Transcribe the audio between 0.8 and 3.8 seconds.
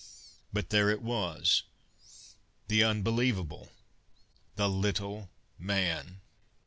it was the unbelievable;